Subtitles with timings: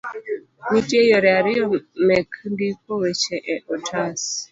[0.71, 1.63] Nitie yore ariyo
[2.07, 4.21] mek ndiko weche e otas